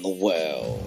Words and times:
around 0.00 0.02
the 0.02 0.24
world. 0.24 0.86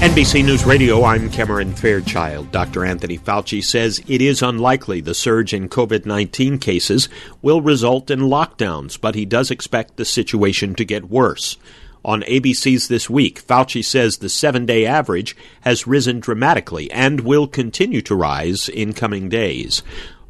NBC 0.00 0.44
News 0.44 0.64
Radio, 0.64 1.02
I'm 1.04 1.30
Cameron 1.30 1.74
Fairchild. 1.74 2.52
Dr. 2.52 2.84
Anthony 2.84 3.16
Fauci 3.16 3.64
says 3.64 4.02
it 4.06 4.20
is 4.20 4.42
unlikely 4.42 5.00
the 5.00 5.14
surge 5.14 5.54
in 5.54 5.68
COVID 5.68 6.04
19 6.04 6.58
cases 6.58 7.08
will 7.40 7.62
result 7.62 8.10
in 8.10 8.20
lockdowns, 8.20 9.00
but 9.00 9.14
he 9.14 9.24
does 9.24 9.50
expect 9.50 9.96
the 9.96 10.04
situation 10.04 10.74
to 10.74 10.84
get 10.84 11.08
worse. 11.08 11.56
On 12.04 12.20
ABC's 12.22 12.88
This 12.88 13.08
Week, 13.08 13.42
Fauci 13.46 13.82
says 13.82 14.18
the 14.18 14.28
seven 14.28 14.66
day 14.66 14.84
average 14.84 15.34
has 15.62 15.86
risen 15.86 16.20
dramatically 16.20 16.90
and 16.92 17.20
will 17.20 17.46
continue 17.46 18.02
to 18.02 18.14
rise 18.14 18.68
in 18.68 18.92
coming 18.92 19.30
days. 19.30 19.82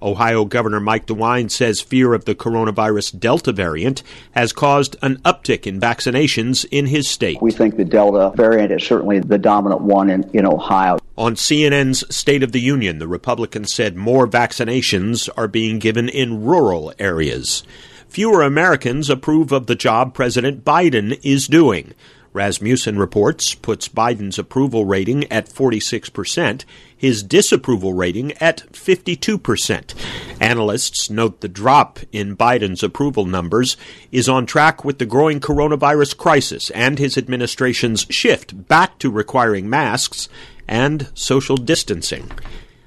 Ohio 0.05 0.45
Governor 0.45 0.81
Mike 0.81 1.07
DeWine 1.07 1.51
says 1.51 1.81
fear 1.81 2.13
of 2.13 2.27
the 2.27 2.35
coronavirus 2.35 3.19
Delta 3.19 3.53
variant 3.53 4.03
has 4.33 4.53
caused 4.53 4.97
an 5.01 5.17
uptick 5.25 5.67
in 5.67 5.81
vaccinations 5.81 6.67
in 6.71 6.87
his 6.87 7.09
state. 7.09 7.41
We 7.41 7.51
think 7.51 7.77
the 7.77 7.87
Delta 7.87 8.31
variant 8.37 8.71
is 8.71 8.85
certainly 8.85 9.21
the 9.21 9.39
dominant 9.39 9.81
one 9.81 10.11
in, 10.11 10.29
in 10.35 10.47
Ohio. 10.47 10.99
On 11.17 11.35
CNN's 11.35 12.05
State 12.15 12.43
of 12.43 12.53
the 12.53 12.61
Union, 12.61 12.99
the 12.99 13.09
Republicans 13.09 13.73
said 13.73 13.97
more 13.97 14.27
vaccinations 14.27 15.31
are 15.39 15.49
being 15.49 15.79
given 15.79 16.11
in 16.11 16.45
rural 16.45 16.93
areas. 16.99 17.63
Fewer 18.09 18.43
Americans 18.43 19.09
approve 19.09 19.53
of 19.53 19.67
the 19.67 19.75
job 19.75 20.13
President 20.13 20.65
Biden 20.65 21.19
is 21.23 21.49
doing. 21.49 21.95
Rasmussen 22.35 22.99
reports 22.99 23.55
puts 23.55 23.87
Biden's 23.87 24.41
approval 24.41 24.85
rating 24.85 25.31
at 25.31 25.49
46%, 25.49 26.65
his 26.97 27.23
disapproval 27.23 27.93
rating 27.93 28.33
at 28.39 28.65
52%. 28.73 29.95
Analysts 30.41 31.09
note 31.09 31.41
the 31.41 31.49
drop 31.49 32.01
in 32.11 32.37
Biden's 32.37 32.83
approval 32.83 33.25
numbers 33.25 33.77
is 34.11 34.29
on 34.29 34.47
track 34.47 34.85
with 34.85 34.99
the 34.99 35.07
growing 35.07 35.39
coronavirus 35.39 36.17
crisis 36.17 36.71
and 36.71 36.99
his 36.99 37.17
administration's 37.17 38.05
shift 38.11 38.67
back 38.67 38.99
to 38.99 39.13
requiring 39.13 39.71
masks 39.71 40.29
and 40.67 41.09
social 41.15 41.57
distancing. 41.57 42.33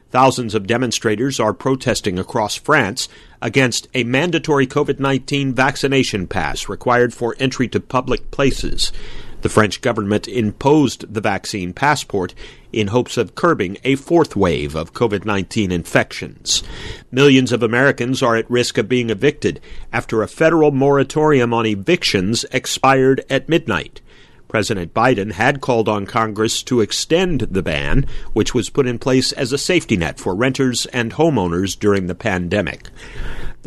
Thousands 0.09 0.55
of 0.55 0.67
demonstrators 0.67 1.39
are 1.39 1.53
protesting 1.53 2.19
across 2.19 2.55
France 2.55 3.07
against 3.41 3.87
a 3.93 4.03
mandatory 4.03 4.67
COVID 4.67 4.99
19 4.99 5.53
vaccination 5.53 6.27
pass 6.27 6.67
required 6.67 7.13
for 7.13 7.35
entry 7.39 7.69
to 7.69 7.79
public 7.79 8.29
places. 8.31 8.91
The 9.41 9.49
French 9.49 9.81
government 9.81 10.27
imposed 10.27 11.13
the 11.13 11.21
vaccine 11.21 11.71
passport 11.71 12.33
in 12.73 12.87
hopes 12.87 13.17
of 13.17 13.35
curbing 13.35 13.77
a 13.83 13.95
fourth 13.95 14.35
wave 14.35 14.75
of 14.75 14.93
COVID 14.93 15.25
19 15.25 15.71
infections. 15.71 16.63
Millions 17.11 17.51
of 17.51 17.61
Americans 17.61 18.23
are 18.23 18.35
at 18.35 18.49
risk 18.49 18.77
of 18.77 18.89
being 18.89 19.09
evicted 19.09 19.59
after 19.93 20.21
a 20.21 20.27
federal 20.27 20.71
moratorium 20.71 21.53
on 21.53 21.65
evictions 21.65 22.45
expired 22.51 23.23
at 23.29 23.47
midnight. 23.47 24.01
President 24.47 24.93
Biden 24.93 25.33
had 25.33 25.61
called 25.61 25.89
on 25.89 26.05
Congress 26.05 26.63
to 26.63 26.81
extend 26.81 27.41
the 27.41 27.61
ban, 27.61 28.05
which 28.33 28.53
was 28.53 28.69
put 28.69 28.87
in 28.87 28.97
place 28.97 29.31
as 29.33 29.51
a 29.51 29.57
safety 29.57 29.97
net 29.97 30.19
for 30.19 30.33
renters 30.33 30.85
and 30.87 31.13
homeowners 31.13 31.77
during 31.77 32.07
the 32.07 32.15
pandemic. 32.15 32.89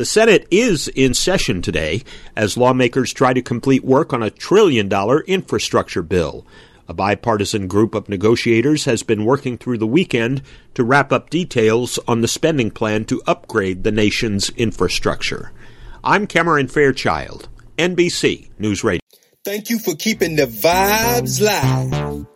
The 0.01 0.07
Senate 0.07 0.49
is 0.51 0.89
in 0.89 1.13
session 1.13 1.61
today 1.61 2.05
as 2.35 2.57
lawmakers 2.57 3.13
try 3.13 3.35
to 3.35 3.43
complete 3.43 3.85
work 3.85 4.15
on 4.15 4.23
a 4.23 4.31
trillion 4.31 4.89
dollar 4.89 5.21
infrastructure 5.25 6.01
bill. 6.01 6.47
A 6.89 6.95
bipartisan 6.95 7.67
group 7.69 7.95
of 7.95 8.09
negotiators 8.09 8.87
has 8.87 9.03
been 9.03 9.27
working 9.27 9.59
through 9.59 9.77
the 9.77 9.87
weekend 9.87 10.41
to 10.73 10.85
wrap 10.85 11.13
up 11.13 11.29
details 11.29 11.99
on 12.09 12.23
the 12.23 12.29
spending 12.29 12.71
plan 12.71 13.05
to 13.05 13.21
upgrade 13.27 13.85
the 13.85 13.93
nation's 13.93 14.49
infrastructure. 14.57 15.53
I'm 16.03 16.27
Cameron 16.27 16.69
Fairchild, 16.69 17.51
NBC 17.77 18.49
News 18.59 18.83
Radio. 18.83 19.03
Thank 19.45 19.69
you 19.69 19.79
for 19.79 19.95
keeping 19.95 20.37
the 20.37 20.47
vibes 20.47 21.43
live. 21.43 22.27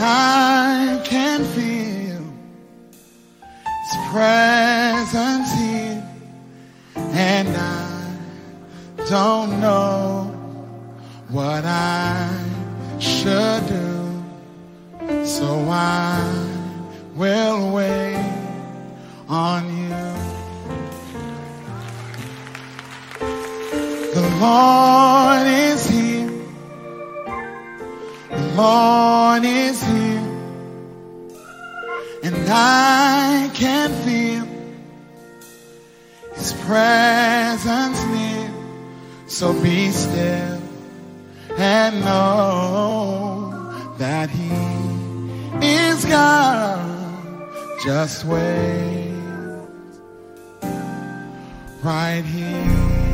I 0.00 1.00
can 1.04 1.44
feel 1.44 2.22
His 3.64 3.94
presence 4.10 5.52
here, 5.54 6.02
and 6.96 7.48
I 7.48 8.16
don't 9.08 9.60
know 9.60 10.24
what 11.28 11.64
I 11.64 12.28
should 12.98 13.66
do, 13.66 14.22
so 15.24 15.66
I 15.68 16.22
will 17.16 17.72
wait 17.72 18.32
on 19.28 19.64
you. 19.78 19.88
The 24.14 24.26
Lord 24.40 25.46
is 25.46 25.86
here. 25.88 26.30
The 28.30 28.54
Lord 28.56 29.07
is 29.44 29.82
here. 29.82 30.38
And 32.22 32.36
I 32.48 33.50
can 33.54 33.90
feel 34.04 34.46
His 36.34 36.52
presence 36.64 38.04
near. 38.06 38.50
So 39.26 39.52
be 39.62 39.90
still 39.90 40.60
and 41.56 42.00
know 42.00 43.54
that 43.98 44.30
He 44.30 44.50
is 45.66 46.04
God. 46.04 46.86
Just 47.84 48.24
wait 48.24 49.14
right 51.82 52.24
here. 52.24 53.07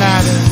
Time 0.00 0.49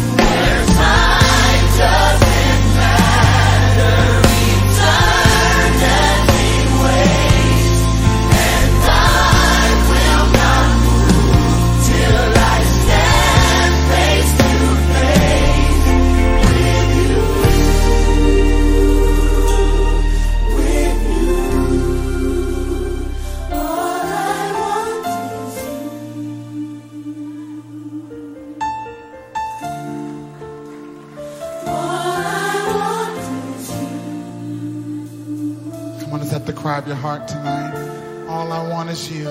is 36.78 36.82
of 36.84 36.88
your 36.88 36.96
heart 36.96 37.26
tonight? 37.26 38.26
All 38.28 38.52
I 38.52 38.68
want 38.68 38.90
is 38.90 39.10
you. 39.10 39.24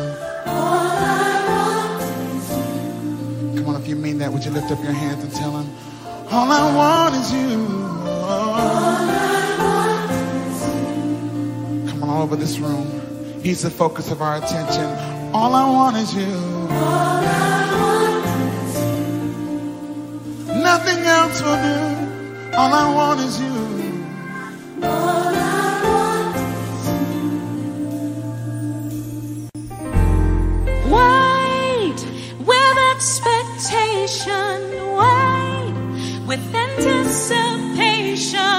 Come 3.56 3.68
on, 3.68 3.82
if 3.82 3.88
you 3.88 3.96
mean 3.96 4.18
that, 4.18 4.34
would 4.34 4.44
you 4.44 4.52
lift 4.52 4.72
up 4.72 4.84
your 4.84 4.92
hands 4.92 5.24
and 5.24 5.32
tell 5.34 5.52
him, 5.58 5.70
All 6.30 6.52
I 6.52 6.76
want 6.76 7.16
is 7.16 7.32
you. 7.32 7.68
Come 11.90 12.04
on, 12.04 12.10
all 12.10 12.22
over 12.24 12.36
this 12.36 12.60
room. 12.60 13.42
He's 13.42 13.62
the 13.62 13.70
focus 13.70 14.12
of 14.12 14.22
our 14.22 14.38
attention. 14.38 14.86
All 15.34 15.54
I 15.56 15.70
want 15.70 15.96
is 15.98 16.14
you. 16.14 16.68
Nothing 20.62 21.00
else 21.06 21.42
will 21.42 21.62
do. 21.70 22.58
All 22.58 22.74
I 22.74 22.94
want 22.94 23.20
is 23.22 23.40
you. 23.40 23.57
Anticipation. 36.78 38.57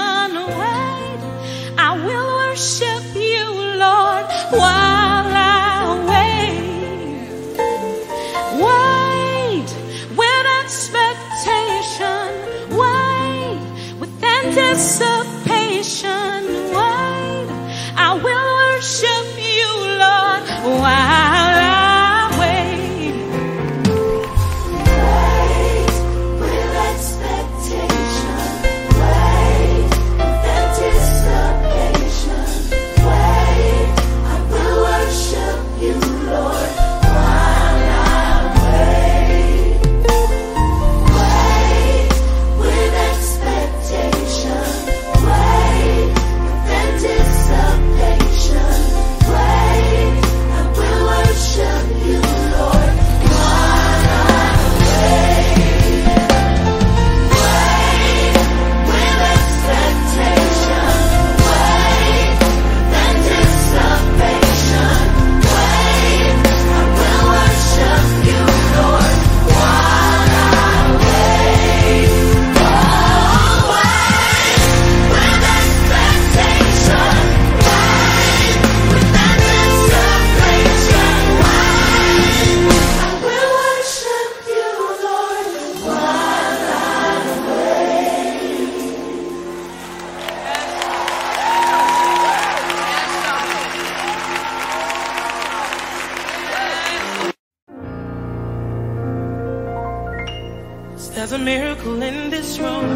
miracle 101.39 102.01
in 102.01 102.29
this 102.29 102.59
room 102.59 102.89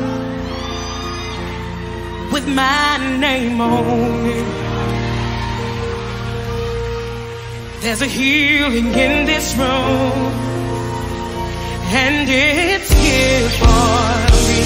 with 2.32 2.48
my 2.48 3.18
name 3.20 3.62
on 3.62 4.26
it. 4.26 4.48
There's 7.82 8.02
a 8.02 8.08
healing 8.08 8.88
in 8.88 9.26
this 9.26 9.56
room, 9.56 10.32
and 12.02 12.30
it's 12.30 12.92
here 12.92 13.50
for 13.60 14.14
me. 14.48 14.62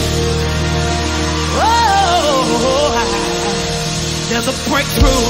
Oh, 1.59 2.93
there's 4.29 4.47
a 4.47 4.57
breakthrough 4.69 5.27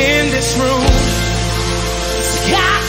in 0.00 0.30
this 0.30 0.56
room. 0.58 0.86
Sky 2.22 2.81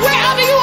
wherever 0.00 0.40
you 0.40 0.61